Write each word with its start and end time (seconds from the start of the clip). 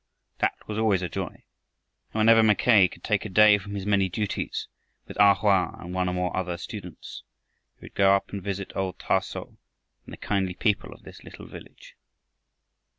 That 0.39 0.57
was 0.67 0.79
always 0.79 1.03
a 1.03 1.09
joy, 1.09 1.27
and 1.29 1.47
whenever 2.13 2.41
Mackay 2.41 2.87
could 2.87 3.03
take 3.03 3.23
a 3.23 3.29
day 3.29 3.59
from 3.59 3.75
his 3.75 3.85
many 3.85 4.09
duties, 4.09 4.67
with 5.07 5.15
A 5.17 5.35
Hoa 5.35 5.77
and 5.79 5.93
one 5.93 6.09
or 6.09 6.13
more 6.13 6.35
other 6.35 6.57
students, 6.57 7.21
he 7.75 7.85
would 7.85 7.93
go 7.93 8.15
up 8.15 8.31
and 8.31 8.41
visit 8.41 8.75
old 8.75 8.97
Thah 8.97 9.19
so 9.19 9.59
and 10.07 10.13
the 10.13 10.17
kindly 10.17 10.55
people 10.55 10.91
of 10.91 11.03
this 11.03 11.23
little 11.23 11.45
village. 11.45 11.95